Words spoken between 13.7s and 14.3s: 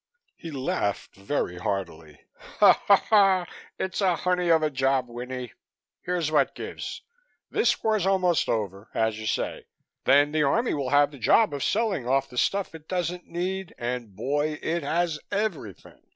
and